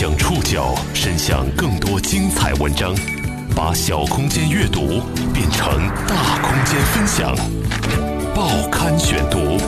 [0.00, 2.94] 将触角伸向更多精彩文章，
[3.54, 5.02] 把小空间阅读
[5.34, 5.76] 变成
[6.08, 7.36] 大空间分享。
[8.34, 9.58] 报刊选读，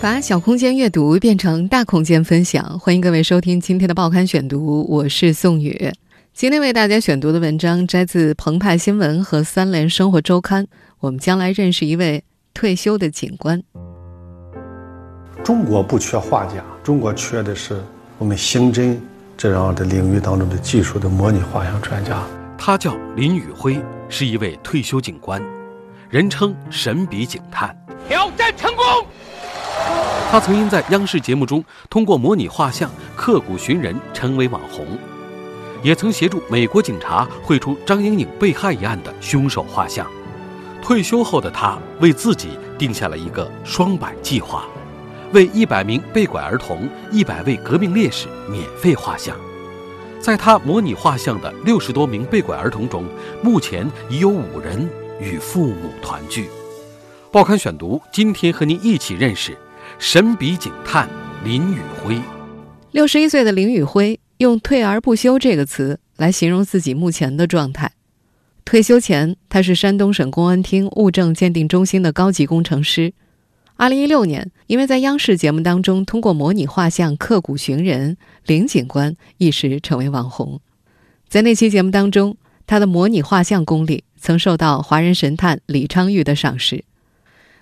[0.00, 2.78] 把小空间阅读变成大空间分享。
[2.78, 5.92] 欢迎各位收听今天的报刊选读，我是宋宇。
[6.32, 10.68] 今天为大家选读的文章摘自澎湃新闻和三联生活周刊。
[11.00, 12.22] 我们将来认识一位
[12.54, 13.60] 退休的警官。
[15.42, 17.82] 中国不缺画家，中国缺的是
[18.16, 18.96] 我们刑侦
[19.36, 22.22] 这样的领域当中的技术的模拟画像专家。
[22.56, 25.42] 他叫林宇辉，是一位退休警官，
[26.08, 27.76] 人称“神笔警探”。
[28.08, 28.84] 挑战成功。
[30.30, 34.86] 他曾因在央视节目中通过模拟画像刻骨寻人成为网红，
[35.82, 40.06] 也曾协助美国警察绘出张莹莹被害一案的凶手画像。
[40.82, 44.64] 退休后的他为自己定下了一个双百计划，
[45.34, 49.36] 为一百名被拐儿童、一百位革命烈士免费画像。
[50.20, 53.04] 在他模拟画像的六十多名被拐儿童中，
[53.42, 54.88] 目前已有五人
[55.20, 56.48] 与父母团聚。
[57.32, 59.58] 报刊选读，今天和您一起认识
[59.98, 61.08] 神笔警探
[61.42, 62.18] 林宇辉。
[62.92, 67.90] 六十一岁的林宇辉用“退而不休”这个词来形容自己目前的状态。
[68.64, 73.12] 退休前，他是山东省公安厅物证鉴定中心的高级工程师。
[73.76, 80.60] 二零一六年，因为在央视节目当中通过模拟画像刻骨寻人，林警官一时成为网红。
[81.28, 82.36] 在那期节目当中，
[82.68, 86.84] 他的模拟画像功力曾受到华人神探李昌钰的赏识。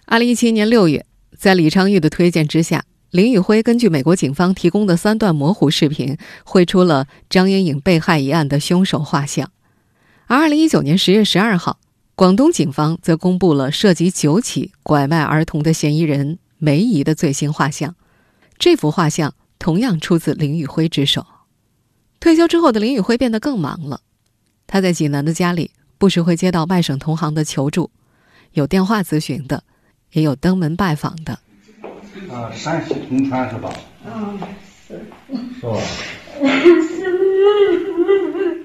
[0.04, 1.06] 二零一七年六月，
[1.38, 9.50] 在李昌钰的推荐之下，林宇辉根据美国警方提供的三段模糊视频，绘出了张莹颖被害一案的凶手画像。
[10.26, 11.78] 而二零一九年十月十二号，
[12.22, 17.96] 广东警方则公布了涉及九起拐卖儿童的嫌疑人梅姨的最新画像。
[18.56, 21.26] 这幅画像同样出自林宇辉之手。
[22.20, 24.02] 退休之后的林宇辉变得更忙了，
[24.68, 27.90] 他在济南的家里不时会接到外省同行的求助，
[28.52, 29.64] 有电话咨询的，
[30.12, 31.40] 也有登门拜访的。
[32.30, 33.72] 啊，山西铜川是吧？
[34.06, 34.38] 嗯，
[34.86, 35.04] 是。
[35.58, 35.76] 是吧？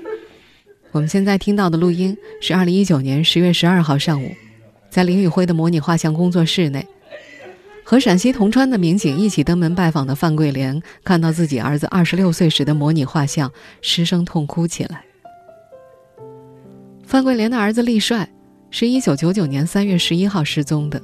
[0.92, 4.32] 我们现在听到的录音是二零一九年十月十二号上午，
[4.90, 6.88] 在林宇辉的模拟画像工作室内，
[7.84, 15.04] 和陕西铜川的民警一起登门拜访的范桂莲，看到自己儿子二十六岁时的模拟画像，失声痛哭起来。
[17.06, 18.28] 范桂莲的儿子厉帅
[18.72, 21.02] 是一九九九年三月十一号失踪的，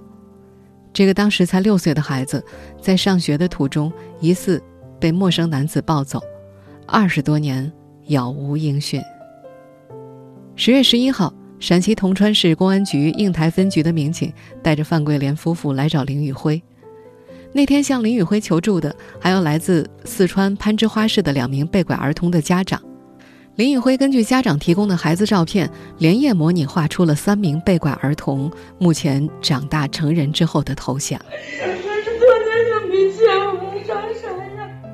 [0.94, 2.44] 这个当时才六岁的孩子，
[2.82, 4.64] 在上学的途中疑似
[5.00, 6.22] 被陌生男子抱走，
[6.88, 7.72] 二十多年
[8.08, 9.02] 杳无音讯。
[10.56, 14.31] 十月十一号，陕西铜川市公安局应台分局的民警
[14.62, 16.62] 带着范桂莲夫妇来找林宇辉。
[17.52, 22.80] 那天向林宇辉求助的还有来自四川攀枝花市的两名被拐儿童的家长。
[23.56, 31.20] 林宇辉根据家长提供的孩子照片，连夜模拟画出了三名被拐儿童目前长大成人之后的头像。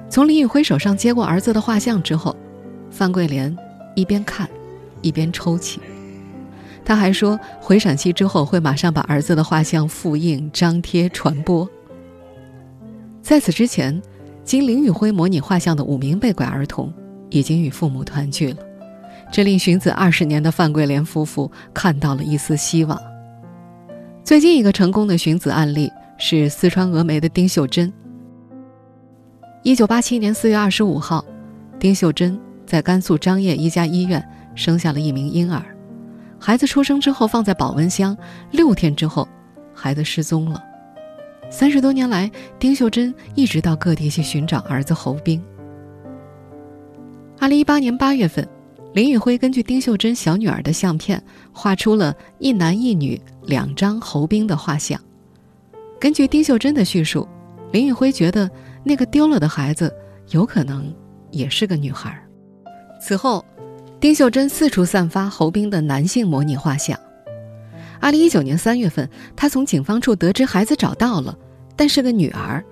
[0.10, 2.36] 从林宇辉手上接过儿子的画像之后，
[2.90, 3.56] 范桂莲
[3.96, 4.50] 一边看。
[5.02, 5.80] 一边抽泣，
[6.84, 11.68] 他还说回陕西之后会马上把儿子的画像复印、张贴、传播。
[13.22, 14.02] 在此之前，
[14.44, 16.92] 经林宇辉模拟画像的五名被拐儿童
[17.30, 18.58] 已经与父母团聚了，
[19.32, 23.00] 这令寻子二十年的范桂莲夫妇看到了一丝希望。
[24.24, 27.92] 最近一个成功的寻子案例是四川峨眉的丁秀珍。
[29.64, 31.24] 一九八七年四月二十五号，
[31.80, 34.24] 丁秀珍在甘肃张掖一家医院。
[34.56, 35.64] 生下了一名婴儿，
[36.40, 38.18] 孩子出生之后放在保温箱，
[38.52, 39.28] 六天之后，
[39.74, 40.62] 孩子失踪了。
[41.50, 45.42] 三十多年来，丁秀珍一直到各地去寻找儿子侯冰。
[47.40, 48.48] 二零一八年八月份，
[48.94, 55.00] 林宇辉根据丁秀珍小女儿的相片，画出了一男一女两张侯冰的画像。
[56.00, 57.28] 根据丁秀珍的叙述，
[57.72, 58.50] 林宇辉觉得
[58.84, 59.94] 那个丢了的孩子
[60.30, 60.94] 有可能
[61.32, 62.22] 也是个女孩。
[63.02, 63.44] 此后。
[64.00, 66.98] 丁秀珍四处散发侯斌的男性模拟画像。
[68.00, 71.38] 二零一九年三月份，他从警方处得知孩子找到了，
[71.76, 72.64] 但是个女儿。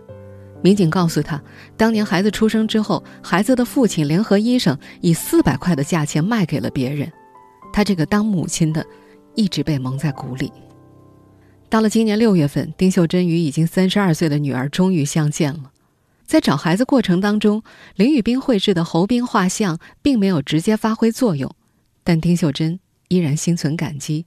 [0.62, 1.42] 民警告诉他，
[1.76, 7.12] 当年孩子出生之后，孩子的父亲联合医生以四百块的价钱卖给了别人。
[7.74, 8.86] 他这个当母亲的，
[9.36, 10.50] 一直被蒙在鼓里。
[11.68, 15.72] 到了今年六月份，丁秀珍与已经三十二岁的女儿终于相见了。
[16.28, 17.64] 在找孩子过程当中，
[17.96, 21.56] 林宇斌绘制的侯斌画像并没有直接发挥作用，
[22.04, 24.26] 但丁秀珍依然心存感激。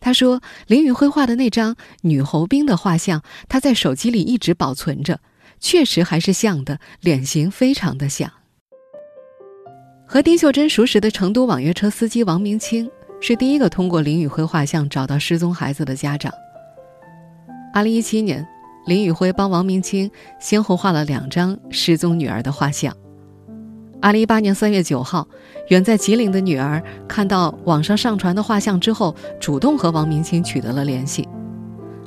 [0.00, 5.20] 他说：“林宇辉画的那张女侯斌的画像，他在手机里一直保存着，
[5.58, 8.30] 确实还是像的，脸型非常的像。”
[10.06, 12.90] 和丁秀珍熟识的成都网约车司机王明清
[13.20, 16.30] 是第一个通过林宇辉画像找到失踪孩子的家长。
[17.72, 18.46] 二零一七年，
[18.86, 20.10] 林宇辉帮王明清
[20.40, 22.94] 先后画了两张失踪女儿的画像。
[24.00, 25.28] 二零一八年三月九号，
[25.68, 31.28] 远在吉林的女儿看到网上上传的画像之后，主动和王明清取得了联系。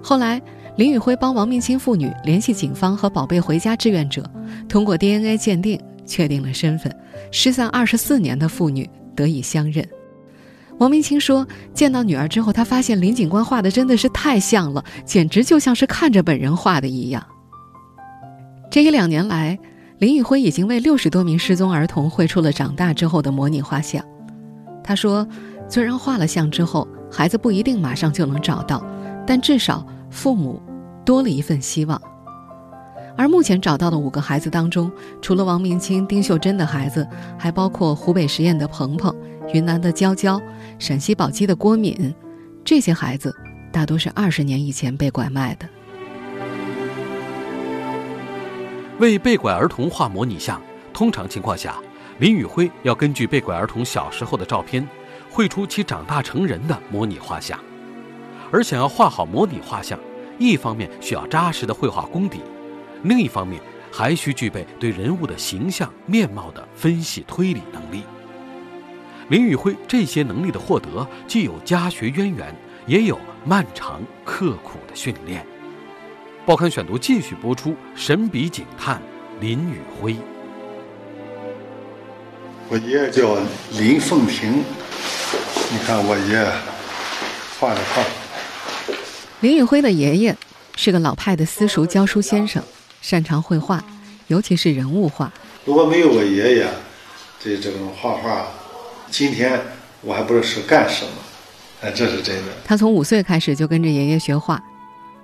[0.01, 0.41] 后来，
[0.75, 4.27] 林宇辉帮王明清父女联系警方和“宝贝回家”志愿者，
[4.67, 6.91] 通过 DNA 鉴定确定了身份，
[7.31, 9.87] 失散二十四年的父女得以相认。
[10.79, 17.23] 王明清说：“见到女儿之后，他发现林警官画的真的是太像了，简直就像是看着本人画的一样。”
[18.69, 19.57] 这一两年来，
[19.99, 24.03] 林宇辉已经为六十多名失踪儿童绘出了长大之后的模拟画像。
[24.83, 25.25] 他说
[25.69, 28.83] ：“虽然画了像之后，孩子不一定马上就能找到，
[29.25, 30.61] 但至少父母
[31.05, 32.01] 多了一份希望。”
[33.15, 34.91] 而目前找到的五个孩子当中，
[35.21, 39.15] 除了王明清、丁秀珍的孩子，还包括湖北十堰的鹏鹏、
[39.51, 40.41] 云南的娇娇、
[40.79, 42.13] 陕西宝鸡的郭敏。
[42.63, 43.35] 这些孩子
[43.71, 45.67] 大多是二十年以前被拐卖的。
[48.99, 50.61] 为被拐儿童画模拟像，
[50.93, 51.75] 通常情况下，
[52.19, 54.87] 林宇辉要根据被拐儿童小时候的照片，
[55.29, 57.59] 绘出其长大成人的模拟画像。
[58.51, 59.99] 而想要画好模拟画像，
[60.37, 62.39] 一方面需要扎实的绘画功底，
[63.01, 63.59] 另一方面
[63.91, 68.03] 还需具备对人物的形象面貌的分析推理能力。
[69.29, 72.53] 林宇辉这些能力的获得，既有家学渊源，
[72.85, 75.45] 也有漫长刻苦的训练。
[76.45, 79.01] 报刊选读继续播出，神笔警探
[79.39, 80.15] 林宇辉。
[82.69, 83.37] 我爷爷叫
[83.71, 84.63] 林凤亭，
[85.71, 86.45] 你看我爷爷
[87.59, 88.03] 画的画。
[89.39, 90.35] 林宇辉的爷爷
[90.75, 92.61] 是个老派的私塾教书先生，
[93.01, 93.83] 擅长绘画，
[94.27, 95.31] 尤其是人物画。
[95.65, 96.67] 如果没有我爷爷，
[97.39, 98.47] 这这种画画，
[99.13, 99.61] 今天
[100.01, 101.11] 我还不知道是干什么。
[101.81, 102.51] 哎，这是真的。
[102.65, 104.59] 他从五岁开始就跟着爷爷学画。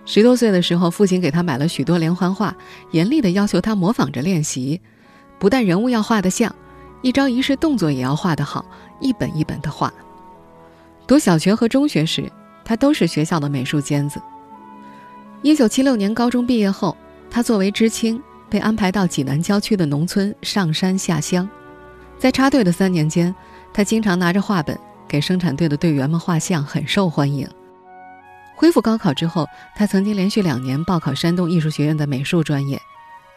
[0.06, 2.56] 十多岁的时候，父亲给他买了许多连环画，
[2.92, 4.80] 严厉地要求他模仿着练习。
[5.40, 6.54] 不但人物要画得像，
[7.02, 8.64] 一招一式动作也要画得好，
[9.00, 9.92] 一本一本地画。
[11.08, 12.32] 读小学和中学时，
[12.64, 14.22] 他都是学校的美术尖子。
[15.42, 16.96] 一九七六年高中毕业后，
[17.28, 18.22] 他作为知青
[18.52, 21.50] 被安排到济南郊区的农村上山下乡。
[22.20, 23.34] 在插队的三年间，
[23.74, 24.78] 他经常拿着画本
[25.08, 27.48] 给生产队的队员们画像，很受欢迎。
[28.56, 32.82] 恢复高考之后，他曾经连续两年报考山东艺术学院的美术专业，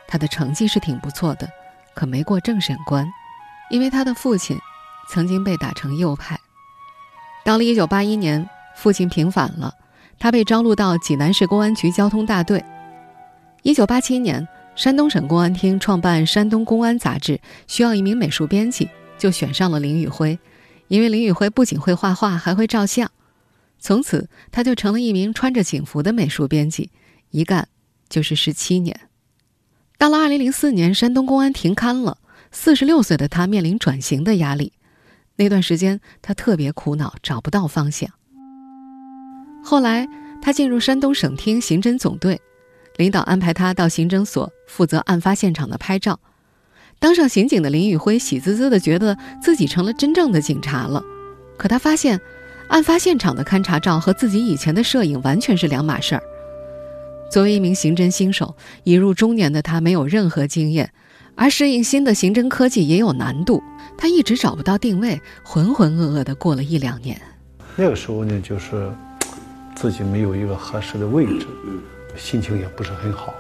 [0.08, 1.48] 他的成绩是挺不错的，
[1.94, 3.08] 可没过政审关，
[3.70, 4.58] 因为他的父亲
[5.08, 6.38] 曾经被打成右派。
[7.44, 9.72] 到了1981年，父亲平反了，
[10.18, 12.64] 他被招录到济南市公安局交通大队。
[13.62, 18.88] 1987年，山东省公安厅创办《山东公安》杂志，需要一名美术编辑，
[19.22, 20.36] 就选上了林宇辉，
[20.88, 23.08] 因为林宇辉不仅会画画，还会照相。
[23.78, 26.90] 从此，他就成了一名穿着警服的美术编辑，
[27.30, 27.68] 一干
[28.08, 29.02] 就是十七年。
[29.96, 32.18] 到了二零零四年，山东公安停刊了，
[32.50, 34.72] 四十六岁的他面临转型的压力。
[35.36, 38.10] 那段时间，他特别苦恼，找不到方向。
[39.62, 40.08] 后来，
[40.42, 42.40] 他进入山东省厅刑侦总队，
[42.96, 46.18] 领导安排他到刑侦所负责案发现场的拍照。
[47.02, 51.02] 当上刑警的林宇辉喜滋滋的觉得自己成了真正的警察了，
[51.58, 52.18] 可他发现。
[52.68, 56.22] 案发现场的勘查照和自己以前的摄影完全是两码事儿。
[57.30, 60.90] 作为一名刑侦新手，已入中年的他没有任何经验，
[61.34, 63.62] 而适应新的刑侦科技也有难度。
[63.98, 67.20] 他一直找不到定位，浑浑噩噩的过了一两年。
[67.76, 68.90] 那个时候呢，就是
[69.74, 71.46] 自己没有一个合适的位置，
[72.16, 73.34] 心情也不是很好，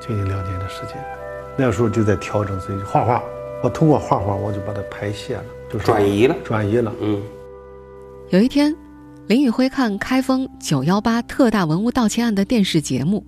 [0.00, 1.17] 接近两年的时间。
[1.60, 3.20] 那时候就在调整自己画画，
[3.64, 7.20] 我通过画画，我就把它排泄了，就是转移了，转移了，嗯。
[8.30, 8.76] 有一天，
[9.26, 13.26] 林宇辉看开封九幺八特大文物盗窃案的电视节目，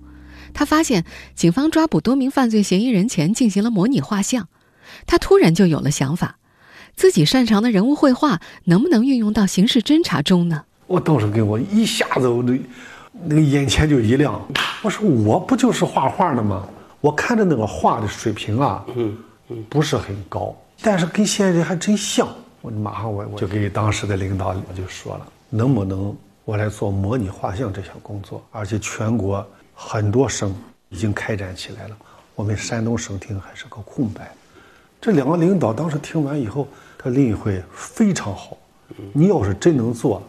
[0.53, 1.03] 他发现
[1.35, 4.47] 警方抓捕多名犯罪嫌疑人前进行了模拟画像，
[5.05, 6.37] 他突然就有了想法：
[6.95, 10.63] 自己擅长的人物绘画能不能运用到刑事侦查中呢？
[10.87, 12.57] 我当时给我一下子，我的
[13.25, 14.41] 那个眼前就一亮。
[14.83, 16.65] 我说我不就是画画的吗？
[17.01, 19.17] 我看着那个画的水平啊，嗯
[19.49, 22.27] 嗯，不是很高，但是跟现在人还真像。
[22.61, 26.15] 我马上我我就给当时的领导我就说了，能不能
[26.45, 28.43] 我来做模拟画像这项工作？
[28.51, 30.55] 而且全国很多省
[30.89, 31.97] 已经开展起来了，
[32.35, 34.31] 我们山东省厅还是个空白。
[35.01, 36.67] 这两个领导当时听完以后，
[36.99, 38.55] 他林宇辉非常好，
[39.11, 40.21] 你要是真能做，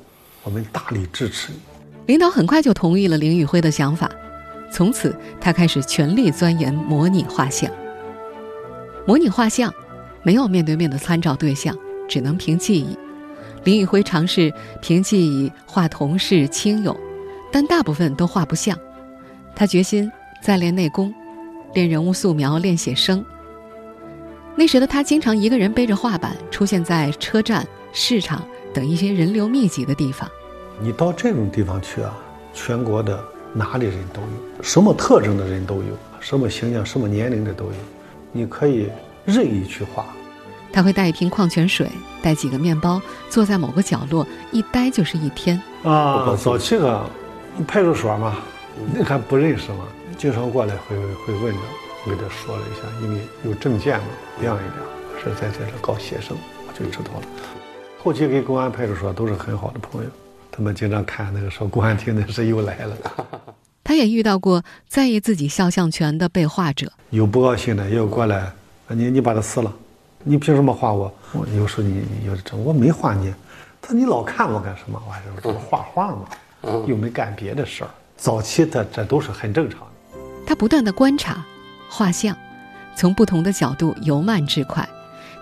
[0.42, 1.58] 我们大力支持你。
[2.06, 4.10] 领导很快就同意了林宇辉的想法，
[4.72, 7.70] 从此他开始全力钻研模拟画像。
[9.06, 9.72] 模拟画像。
[10.24, 11.76] 没有面对面的参照对象，
[12.08, 12.96] 只能凭记忆。
[13.64, 16.96] 林宇辉尝试凭记忆画同事、亲友，
[17.50, 18.78] 但大部分都画不像。
[19.52, 20.08] 他决心
[20.40, 21.12] 再练内功，
[21.74, 23.24] 练人物素描，练写生。
[24.54, 30.30] 那时的他经常一个人背着画板出现在车站、市场等一些人流密集的地方。
[30.80, 32.16] 你到这种地方去啊，
[32.54, 33.20] 全国的
[33.52, 37.72] 哪里人都有，什么特征的人都有，什么形象、什么年龄的都有，
[38.32, 38.88] 你可以
[39.24, 40.06] 任意去画。
[40.72, 41.86] 他会带一瓶矿泉水，
[42.22, 45.60] 带几个面包，坐在某个角落，一待就是一天。
[45.82, 47.04] 啊，早期个
[47.66, 48.36] 派出所嘛，
[48.94, 49.84] 那还不认识嘛，
[50.16, 51.60] 经常过来会会问着。
[52.04, 54.06] 我给他说了一下，因为有证件嘛，
[54.40, 54.74] 亮一亮，
[55.22, 57.26] 是在在这搞写生，我就知道了。
[58.02, 60.10] 后期跟公安派出所都是很好的朋友，
[60.52, 62.96] 他们经常看那个说公安厅的事又来了。
[63.82, 68.52] 他也遇到过在意自己肖像权的被画者，有不高兴的也有过来，
[68.88, 69.72] 你你把它撕了，
[70.22, 71.12] 你凭什么画我？
[71.32, 73.34] 我有时候你有这我没画你，
[73.80, 75.02] 他你老看我干什么？
[75.04, 76.26] 我还是画画嘛，
[76.86, 77.90] 又没干别的事儿。
[78.16, 80.18] 早期的这都是很正常的。
[80.46, 81.44] 他不断的观察。
[81.88, 82.34] 画像，
[82.94, 84.88] 从不同的角度由慢至快，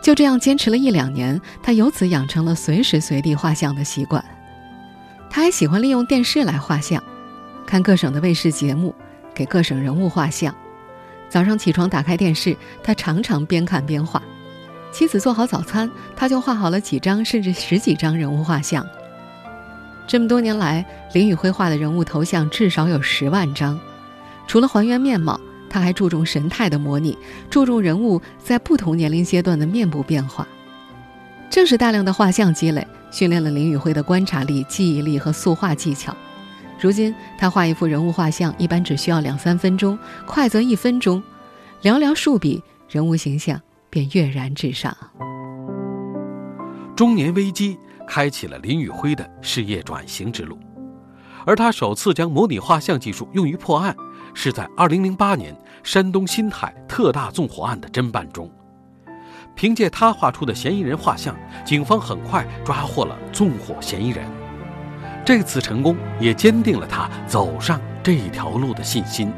[0.03, 4.25] 就这样坚持了一两年，他由此养成了随时随地画像的习惯。
[5.31, 7.01] 他还喜欢利用电视来画像，
[7.65, 8.93] 看各省的卫视节目，
[9.33, 10.53] 给各省人物画像。
[11.29, 14.21] 早上起床打开电视，他常常边看边画。
[14.91, 18.85] 妻子做好早餐，他就画好了几张甚至十几张人物画像。
[20.09, 20.85] 这么多年来，
[21.15, 23.79] 林宇辉画的人物头像至少有十万张，
[24.49, 25.41] 除了还原面貌。
[25.73, 27.17] 他还注重神态的模拟，
[27.49, 30.45] 注重人物在不同年龄阶段的面部变化。
[31.51, 36.17] 正是大量的画像积累，训练了林宇辉的观察力、记忆力和速画技巧。
[36.81, 41.21] 如今，他画一幅人物画像一般只需要两三分钟，快则一分钟，
[41.83, 44.97] 寥寥数笔，人物形象便跃然纸上。
[46.95, 47.77] 中年危机
[48.07, 50.57] 开启了林宇辉的事业转型之路，
[51.45, 53.95] 而他首次将模拟画像技术用于破案。
[54.33, 58.49] 是在2008年山东新泰特大纵火案的侦办中，
[59.61, 61.37] 凭借他画出的嫌疑人画像，
[61.67, 64.25] 警方很快抓获了纵火嫌疑人。
[65.23, 69.31] 这次成功也坚定了他走上这条路的信心。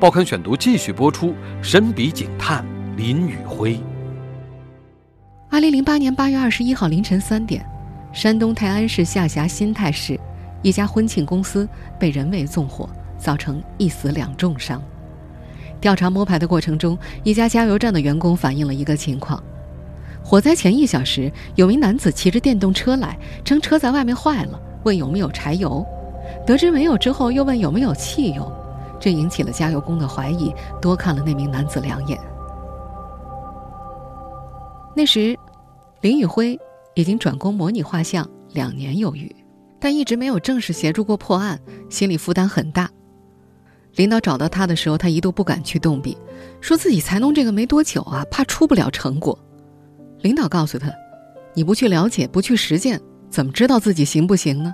[0.00, 2.64] 报刊选读继续播出：神笔警探
[2.96, 3.78] 林宇辉。
[5.50, 7.62] 2008年8月21号凌晨三点，
[8.14, 10.18] 山东泰安市下辖新泰市
[10.62, 11.68] 一家婚庆公司
[12.00, 12.88] 被人为纵火。
[13.18, 14.80] 造成一死两重伤。
[15.80, 19.42] 调查摸排的过程中，一家加油站的员工反映了一个情况：
[20.24, 25.84] 火灾前一小时，有名男子骑着电动车来，称车在外面坏了，问有没有柴油。
[26.46, 28.52] 得知没有之后，又问有没有汽油，
[29.00, 32.18] 这引起了加油工的怀疑，多看了那名男子两眼。
[34.94, 35.38] 那时，
[36.00, 36.58] 林宇辉
[36.94, 39.34] 已经转工模拟画像两年有余，
[39.78, 41.58] 但一直没有正式协助过破案，
[41.88, 42.90] 心理负担很大。
[43.96, 46.16] 领导找到他的时候，他一度不敢去动笔，
[46.60, 49.36] 说自己才弄这个没多久啊，怕出不了成果。
[50.20, 50.92] 领导告诉他
[51.54, 54.72] ：“你不去了解，不去实践，怎么知道自己行不行呢？”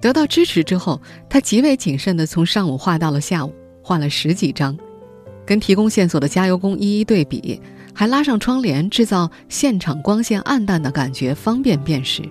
[0.00, 4.76] 得到支持之后，他极为谨慎地从上午画到了下午，画了十几张，
[5.44, 7.60] 跟提供线索的加油工一一对比，
[7.92, 12.22] 还拉上窗帘，制造现场光线暗淡的感觉，方便辨识。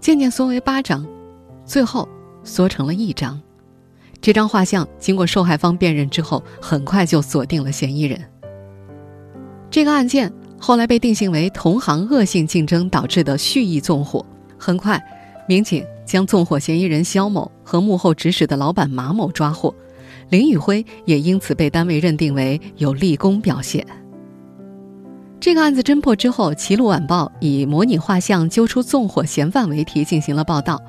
[0.00, 1.04] 渐渐缩为八张，
[1.64, 2.08] 最后
[2.44, 3.40] 缩成了一张。
[4.24, 8.18] 这张画像经过受害方辨认之后，很快就锁定了嫌疑人。
[9.70, 14.24] 这个案件后来被定性为同行恶性竞争导致的蓄意纵火。
[14.56, 14.98] 很快，
[15.46, 19.74] 民警将纵火嫌疑人肖某和幕后指使的老板马某抓获，
[20.30, 23.86] 林宇辉也因此被单位认定为有立功表现。
[25.38, 30.80] 这个案子侦破之后，《齐鲁晚报》以“模拟画像揪出纵火嫌犯”为题进行了报道。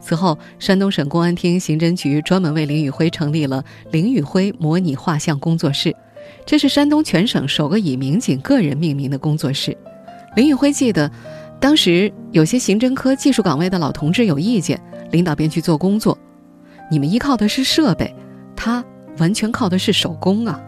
[0.00, 5.94] 此后，山东省公安厅刑侦局专门为林宇辉成立了“林宇辉模拟画像工作室”，
[6.46, 9.76] 这是山东全省首个以民警个人命名的工作室。
[10.36, 11.10] 林宇辉记得，
[11.60, 14.80] 当时有些刑侦科技术岗位的老同志有意见，
[15.10, 16.16] 领导便去做工作。
[16.90, 18.14] 你们依靠的是设备，
[18.56, 18.82] 他
[19.18, 20.60] 完全靠的是手工啊！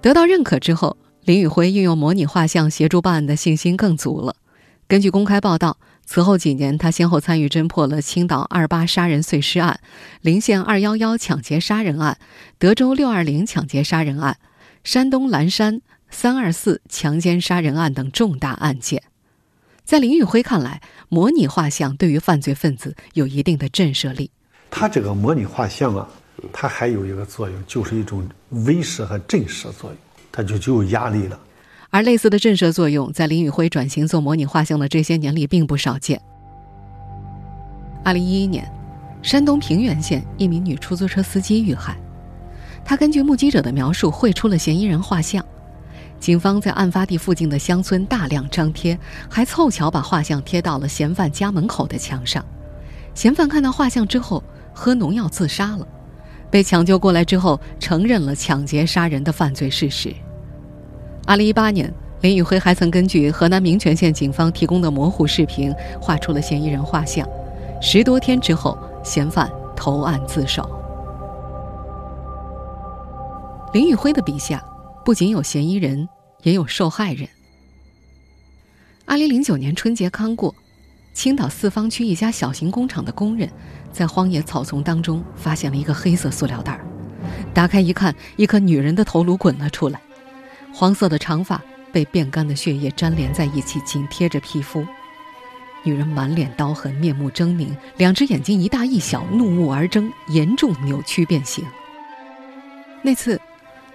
[0.00, 4.34] 得到认可之后，林宇辉运用模拟画像协助办案的信心更足了。
[4.88, 5.76] 根据公开报道。
[6.04, 9.80] 此后几年，他先后参与侦破了青岛二八杀人碎尸案、
[10.20, 12.18] 临县二幺幺抢劫杀人案、
[12.58, 14.36] 德州六二零抢劫杀人案、
[14.84, 15.80] 山东蓝山
[16.10, 19.02] 三二四强奸杀人案等重大案件。
[19.84, 24.30] 在林宇辉看来，模拟画像对于犯罪分子有一定的震慑力。
[24.70, 26.08] 他这个模拟画像啊，
[26.52, 29.96] 它还有一个作用，就是一种威慑和震慑作用。
[30.30, 31.38] 他就就有压力了。
[31.92, 36.18] 而类似的震慑作用，在林宇辉转型做模拟画像的这些年里并不少见。
[38.02, 38.66] 二零一一年，
[39.20, 41.94] 山东平原县一名女出租车司机遇害，
[42.82, 45.44] 她根据目击者的描述绘出了嫌疑人画像。
[46.18, 52.42] 警方在案发地附近的乡村大量张贴，还凑巧把画像贴到了嫌犯家门口的墙上。
[53.12, 55.86] 嫌犯看到画像之后，喝农药自杀了，
[56.50, 60.14] 被抢救过来之后，承认了抢劫杀人的犯罪事实。
[61.24, 67.26] 二零一八年，林宇辉还曾根据河南民权县警方提供的模糊视频，画出了嫌疑人画像。
[67.80, 70.68] 十多天之后，嫌犯投案自首。
[73.72, 74.62] 林宇辉的笔下，
[75.04, 76.08] 不仅有嫌疑人，
[76.42, 77.28] 也有受害人。
[79.06, 80.54] 二零零九年春节刚过，
[81.14, 83.48] 青岛四方区一家小型工厂的工人，
[83.92, 86.84] 在荒野草丛当中发现了一个黑色塑料袋儿，
[87.54, 90.00] 打开一看，一颗女人的头颅滚了出来。
[90.72, 91.60] 黄色的长发
[91.92, 94.84] 被变干的血液粘连在一起，紧贴着皮肤。
[95.84, 101.64] 女人满脸刀痕，面目狰狞，两只眼睛一大一小，怒目而睁，严重扭曲变形。
[103.02, 103.38] 那次，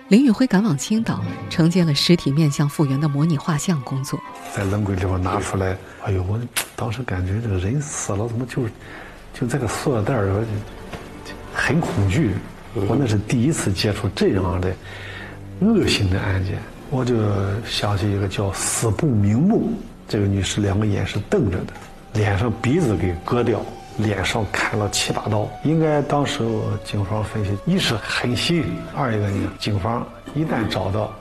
[0.10, 4.20] 林宇辉赶往青岛，承接了尸体面相复原的模拟画像工作。
[4.54, 6.40] 在冷柜里边拿出来，哎呦，我
[6.76, 8.68] 当时感觉这个人死了，怎么就
[9.34, 10.46] 就这个塑料袋儿，
[11.54, 12.36] 很恐惧。
[12.74, 14.76] 我那是第一次接触这样的。
[15.62, 16.60] 恶性的案件，
[16.90, 17.16] 我就
[17.66, 19.70] 想起一个叫死不瞑目。
[20.08, 21.74] 这个女士两个眼是瞪着的，
[22.14, 23.60] 脸上鼻子给割掉，
[23.98, 25.50] 脸上砍了七八刀。
[25.64, 28.64] 应该当时我警方分析，一是狠心，
[28.96, 31.12] 二一个呢，警方一旦找到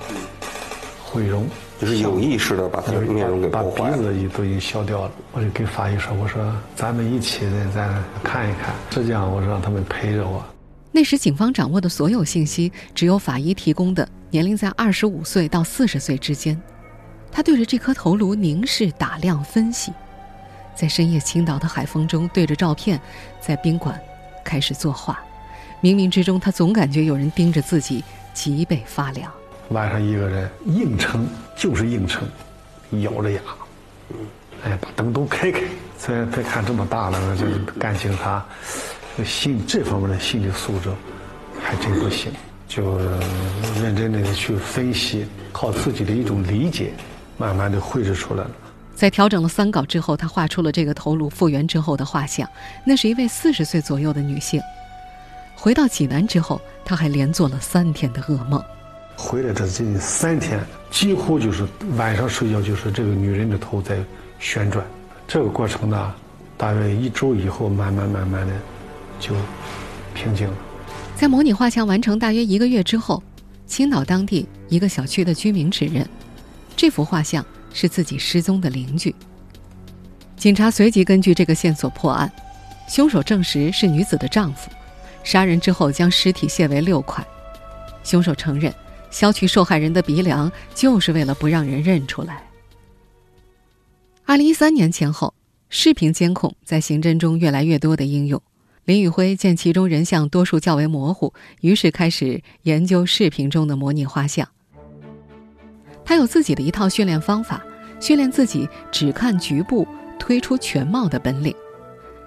[1.02, 1.48] 毁容，
[1.80, 5.10] 就是有意识的把他的面容给把鼻子也都已经削掉了。
[5.32, 6.40] 我就跟法医说：“我说
[6.76, 7.88] 咱们一起人再
[8.22, 10.44] 看一看。”实际上，我让他们陪着我。
[10.92, 14.08] 那时警方掌握的所有信息，只有法医提供的。
[14.36, 16.60] 年龄在二十五岁到四十岁之间，
[17.32, 19.90] 他对着这颗头颅凝视、打量、分析，
[20.74, 23.00] 在深夜青岛的海风中，对着照片，
[23.40, 23.98] 在宾馆
[24.44, 25.18] 开始作画。
[25.80, 29.32] 冥冥之中，他总感觉有人盯着自己，脊背发凉。
[29.70, 32.28] 晚上一个人硬撑，就是硬撑，
[33.00, 33.40] 咬着牙，
[34.64, 35.62] 哎，把灯都开开。
[35.96, 38.44] 虽然别看这么大了，就是干警察，
[39.24, 40.90] 心这方面的心理素质
[41.58, 42.30] 还真不行。
[42.68, 42.98] 就
[43.80, 46.92] 认真的去分析，靠自己的一种理解，
[47.38, 48.50] 慢慢的绘制出来了。
[48.94, 52.48] 在调整了三稿之后，他画出了这个头颅复原之后的画像。
[52.84, 54.60] 那是一位四十岁左右的女性。
[55.54, 58.62] 回到济南之后，他还连做了三天的噩梦。
[59.16, 63.98] 回来这近三天，几乎就是晚上睡觉就是这个女人的头在
[64.38, 64.84] 旋转。
[65.28, 66.14] 这个过程呢，
[66.56, 68.54] 大约一周以后，慢慢慢慢的
[69.20, 69.34] 就
[70.14, 70.54] 平静了。
[71.16, 73.22] 在模拟画像完成大约一个月之后，
[73.66, 76.06] 青岛当地一个小区的居民指认，
[76.76, 79.14] 这幅画像是自己失踪的邻居。
[80.36, 82.30] 警察随即根据这个线索破案，
[82.86, 84.70] 凶手证实是女子的丈夫，
[85.24, 87.26] 杀人之后将尸体卸为六块。
[88.04, 88.72] 凶手承认，
[89.10, 92.46] 削去受害人的鼻梁就是为了不让人认出来。
[94.26, 95.32] 二零一三年前后，
[95.70, 98.40] 视频监控在刑侦中越来越多的应用。
[98.86, 104.46] 林宇辉见其中人像多数较为模糊，于是开始研究视频中的模拟画像。
[106.04, 107.60] 他有自己的一套训练方法，
[107.98, 109.84] 训练自己只看局部
[110.20, 111.52] 推出全貌的本领，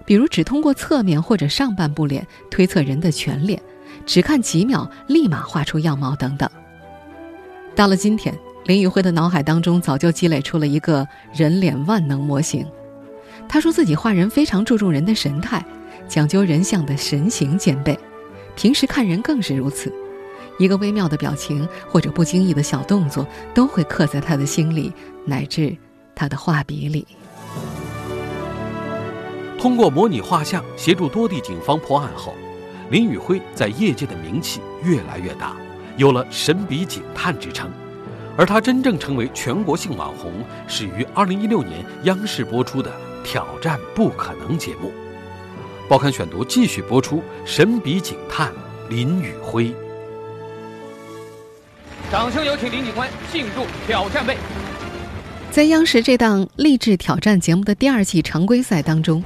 [0.05, 3.57] 比如只通过侧面或者上半部脸推测人的全脸，
[4.05, 6.49] 只看几秒立马画出样貌等等。
[7.73, 12.67] 到了今天，林宇辉的脑海当中早就积累出了一个人脸万能模型。
[13.47, 15.65] 他说自己画人非常注重人的神态。
[16.09, 17.97] 讲究人像的神形兼备，
[18.55, 19.93] 平时看人更是如此。
[20.57, 24.91] 一个微妙的表情或者不经意的小动作，都会刻在他的心里，
[25.23, 25.77] 乃至
[26.15, 27.07] 他的画笔里。
[29.59, 32.33] 通过模拟画像协助多地警方破案后，
[32.89, 35.55] 林宇辉在业界的名气越来越大，
[35.95, 37.69] 有了“神笔警探”之称。
[38.35, 40.31] 而他真正成为全国性网红，
[40.67, 42.89] 始于2016年央视播出的
[43.23, 44.91] 《挑战不可能》节目。
[45.89, 48.53] 报刊选读继续播出《神笔警探
[48.89, 49.65] 林宇辉》。
[52.11, 54.37] 掌声有请林警官进入挑战位。
[55.49, 59.23] 在央视这档励志挑战节目的第二季常规赛当中，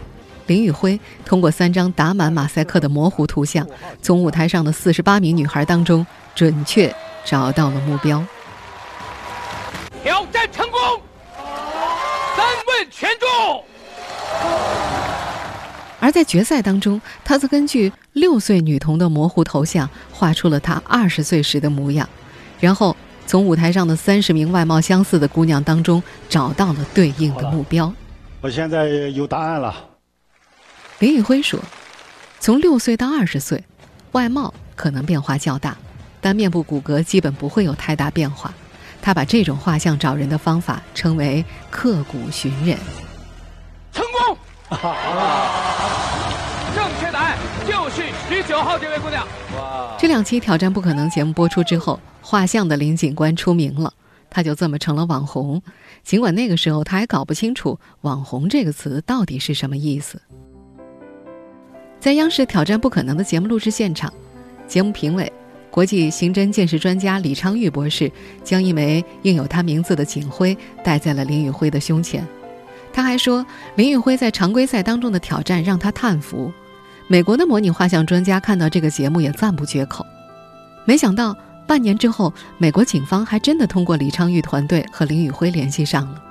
[0.48, 3.68] 林宇辉通过三张打满马赛克的模糊图像，
[4.02, 6.96] 从舞台上的四十八名女孩当中准确
[7.26, 8.26] 找到了目标。
[10.02, 10.80] 挑战成功，
[12.38, 13.66] 三问全中。
[16.04, 22.10] 而在决赛当中，他则根据六岁女童的模糊头像画出了她二十岁时的模样，
[22.60, 22.94] 然后
[23.26, 27.94] 从舞台上的三十名外貌相似的姑娘当中找到了对应的目标。
[28.42, 29.74] 我现在有答案了。
[31.00, 31.58] 林宇辉说
[32.38, 33.64] ：“从六岁到二十岁，
[34.12, 35.78] 外貌可能变化较大，
[36.20, 38.54] 但面部骨骼基本不会有太大变化。
[39.02, 42.78] 他把这种画像找人的方法称为‘刻骨寻人’。
[43.94, 44.38] 成功！
[48.48, 49.26] 九号这位姑娘。
[49.58, 49.96] 哇！
[49.98, 53.94] 这两期《挑战不可能》节目播出之后，画像的林警官出名了。”
[54.30, 55.62] 他就这么成了网红，
[56.04, 60.20] 尽管那个时候他还搞不清楚“网红”这个词到底是什么意思。
[62.00, 64.12] 在央视挑战不可能的节目录制现场，
[64.68, 65.32] 节目评委、
[65.70, 68.12] 国际刑侦鉴识专家李昌钰博士
[68.44, 72.28] 将一枚印有他名字的警徽戴在了林宇辉的胸前。
[72.92, 76.52] 他还说，林宇辉在常规赛当中的挑战让他叹服。
[77.14, 80.04] 美国的模拟画像专家看到这个节目也赞不绝口。
[80.84, 81.38] 没想到。
[81.66, 86.22] 半年之后，美国警方还真的通过李昌钰团队和林宇辉联系上了，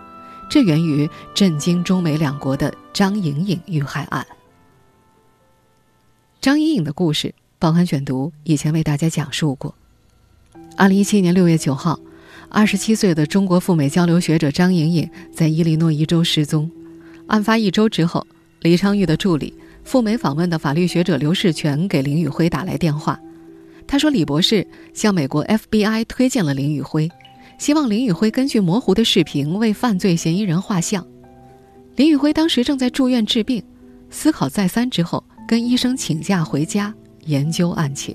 [0.50, 4.26] 这源于震惊中美两国的张颖颖遇害案。
[6.38, 9.74] 张颖颖的故事，报刊选读以前为大家讲述过。
[10.76, 11.98] 二零一七年六月九号，
[12.50, 16.70] 二十七岁的中国赴美交流学者张颖颖在伊利诺伊州失踪。
[17.28, 18.26] 案发一周之后，
[18.60, 23.18] 李昌钰的助理、赴美访问的法律学者刘世全给林宇辉打来电话。
[23.86, 27.10] 他说：“李博士向美国 FBI 推荐了林宇辉，
[27.58, 31.06] 希望林宇辉根据模糊的视频为犯罪嫌疑人画像。
[31.96, 33.62] 林宇辉当时正在住院治病，
[34.08, 36.94] 思考再三之后，跟医生请假回家
[37.26, 38.14] 研究案情。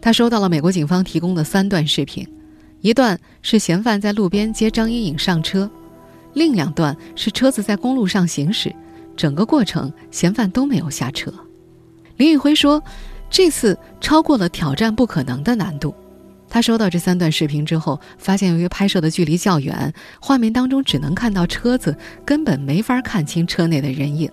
[0.00, 2.26] 他收到了美国警方提供的三段视频，
[2.80, 5.70] 一段是嫌犯在路边接张一颖上车，
[6.34, 8.74] 另两段是车子在公路上行驶，
[9.20, 11.30] 整个过程嫌犯都没有下车。”
[12.16, 12.82] 林宇辉说。
[13.32, 15.94] 这次超过了挑战不可能的难度。
[16.48, 24.28] 他收到这三段视频之后，发现由于拍摄的距离较远，画面当中只能看到车子，根本没法看清车内的人影。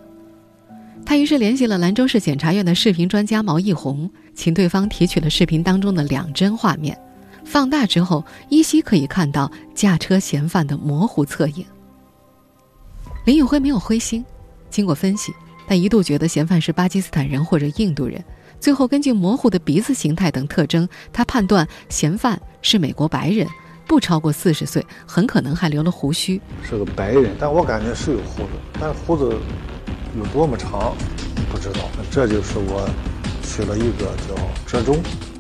[1.06, 6.98] 他于是联系了兰州市检察院的视频专家毛义红，请对方提取了视频当中的两帧画面，
[7.46, 11.64] 放大之后依稀可以看到驾车嫌犯的模糊侧影。
[13.26, 14.26] 林宇辉没有灰心，
[14.78, 15.34] 经过分析，
[15.68, 18.24] 他一度觉得嫌犯是巴基斯坦人或者印度人。
[18.60, 23.48] 最后，根据模糊的鼻子形态等特征，他判断嫌犯是美国白人，
[23.88, 26.40] 不超过四十岁，很可能还留了胡须。
[26.64, 29.36] 是个白人，但我感觉是有胡子，但胡子
[30.16, 30.96] 有多么长，
[31.52, 31.80] 不知道。
[32.12, 32.88] 这就是我
[33.42, 34.36] 取了一个叫
[34.68, 34.96] 折中。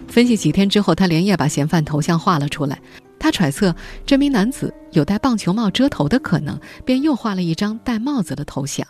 [0.08, 2.82] 分析几天之后，他连夜把嫌犯头像画了出来。
[3.19, 8.88] 他揣测这名男子有戴棒球帽遮头的可能，便又画了一张戴帽子的头像。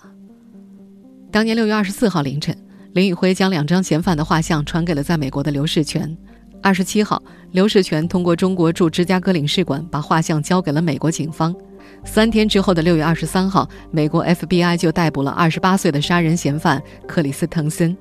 [1.38, 2.58] 当年六月二十四号凌晨。
[2.93, 6.17] 林宇辉将两张嫌犯的画像传给了在美国的刘世全。
[6.63, 7.21] 二十七号，
[7.52, 11.56] 刘世全通过中国驻芝加哥领事馆把画像交给了美国警方。
[12.04, 17.95] 三天之后的六月二十三号，美国 FBI 就逮捕了二十八岁的杀人嫌犯克里斯滕森。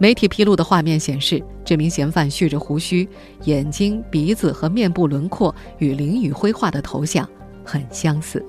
[0.00, 3.08] 媒体披露的画面显示，这名嫌犯蓄着胡须，
[3.44, 7.24] 眼睛、鼻子和面部轮廓与林宇辉画的头像
[7.64, 8.44] 很相似。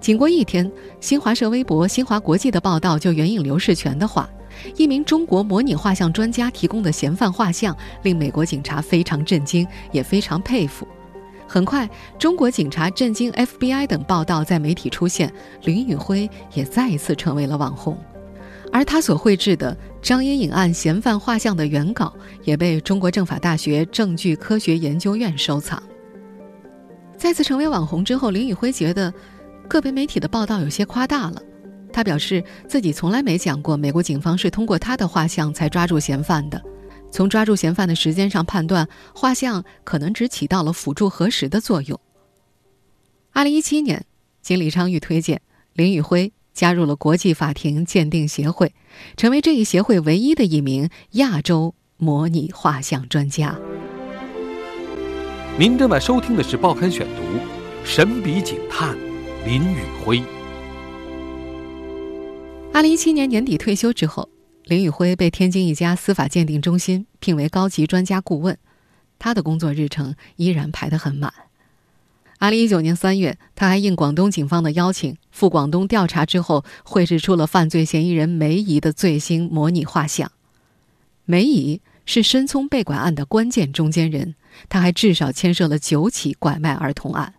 [0.00, 4.28] 仅过一天，新华社微博、新华国际的报道就援引刘世全的话。
[4.76, 10.86] 一名中国模拟画像专家提供的嫌犯画像令美国警察非常震惊，也非常佩服。
[11.46, 15.32] 很快，中国警察震惊 FBI 等报道在媒体出现，
[15.62, 17.96] 林宇辉也再一次成为了网红。
[18.72, 22.12] 而他所绘制的张英颖案嫌犯画像的原稿
[22.44, 25.82] 也被中国政法大学证据科学研究院收藏。
[27.16, 29.12] 再次成为网红之后，林宇辉觉得
[29.68, 31.42] 个别媒体的报道有些夸大了。
[31.92, 36.62] 他表示自己从来没讲过美国警方是通过他的画像才抓住嫌犯的。
[37.10, 41.98] 从抓住嫌犯的时间上判断，画像可能只起到了辅助核实的作用。
[43.32, 44.04] 二零一七年，
[44.42, 45.40] 经李昌钰推荐，
[45.72, 48.74] 林宇辉加入了国际法庭鉴定协会，
[49.16, 53.58] 成为这一协会唯一的一名亚洲模拟画像专家。
[55.58, 57.22] 您正在收听的是《报刊选读》，
[57.84, 58.94] 神笔警探
[59.46, 60.22] 林宇辉。
[62.72, 64.28] 二零一七年年底退休之后，
[64.64, 68.58] 林宇辉被天津一家司法鉴定中心聘为高级专家顾问，
[69.18, 71.32] 他的工作日程依然排得很满。
[72.38, 80.30] 二零一九年三月，他还应广东警方的邀请赴广东调查，之后绘制出了犯罪嫌疑人梅姨的最新模拟画像。
[81.24, 84.34] 梅姨是申聪被拐案的关键中间人，
[84.68, 87.34] 他还至少牵涉了九起拐卖儿童案。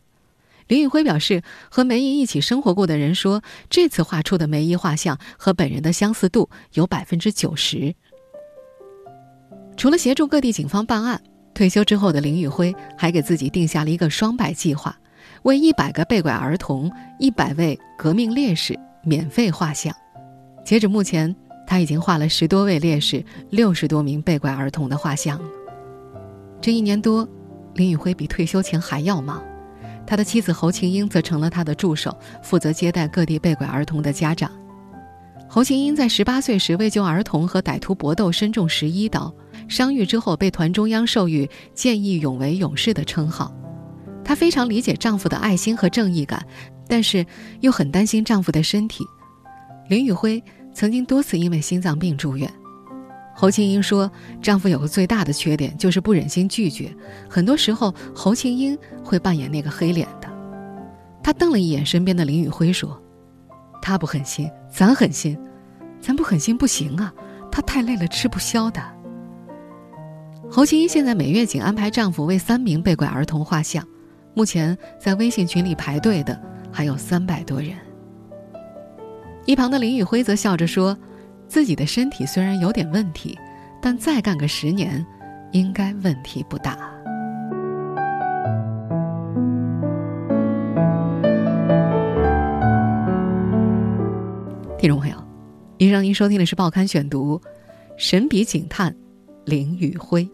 [0.69, 7.95] 林宇辉表示，和梅姨一起生活过的人说，这次画出的梅姨画像和本人的相似度有百分之九十。
[9.75, 11.19] 除了协助各地警方办案，
[11.55, 14.95] 退休之后的林宇辉还给自己定下了一个双百计划，
[15.41, 19.91] 为一百个被拐儿童、一百位革命烈士免费画像。
[20.63, 25.41] 截止目前，他已经画了十多位烈士、六十多名被拐儿童的画像。
[26.61, 27.27] 这一年多，
[27.73, 29.43] 林宇辉比退休前还要忙。
[30.09, 34.51] 他的妻子侯琴英则成了他的助手，负责接待各地被拐儿童的家长。
[35.47, 39.31] 侯琴英在十八岁时为救儿童和歹徒搏斗，身中十一刀，
[39.67, 43.53] 伤愈之后被团中央授予“见义勇为勇士”的称号。
[44.23, 46.43] 她非常理解丈夫的爱心和正义感，
[46.87, 47.23] 但是
[47.59, 49.05] 又很担心丈夫的身体。
[49.89, 50.43] 林宇辉
[50.73, 52.51] 曾经多次因为心脏病住院。
[53.39, 54.11] 侯庆英说
[54.43, 56.93] ：“丈夫有个最大的缺点，就是不忍心拒绝。
[57.29, 60.27] 很多时候，侯庆英会扮演那个黑脸的。”
[61.23, 63.01] 她瞪了一眼身边的林宇辉，说
[63.81, 65.39] ：“他不狠心，咱狠心，
[66.01, 67.13] 咱不狠心不行啊！
[67.49, 68.81] 他太累了，吃不消的。”
[70.51, 73.81] 侯庆英现在每月仅安排丈夫为三名被拐儿童画像，
[74.33, 76.37] 目前在微信群里排队的
[76.73, 77.71] 还有三百多人。
[79.45, 80.97] 一旁的林宇辉则笑着说。
[81.49, 83.35] 自己的身体虽然有点问题，
[83.81, 85.03] 但再干个十年，
[85.51, 86.77] 应该问题不大。
[94.77, 95.15] 听众朋友，
[95.79, 97.35] 以上您收听的是《报刊选读》，
[97.97, 98.95] 神笔警探
[99.43, 100.29] 林宇辉，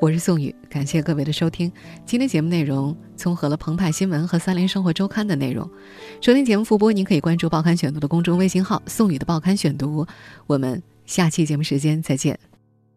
[0.00, 1.70] 我是宋宇，感谢各位的收听。
[2.04, 5.70] 今天节目内容综合了澎湃新闻和三联生活周刊的内容。
[6.20, 10.06] 收听节目复播，您可以关注《报刊选读》的公众微信号“宋宇的报刊选读”。
[10.46, 12.38] 我们下期节目时间再见。